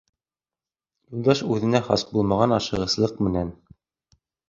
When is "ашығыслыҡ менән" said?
2.59-3.57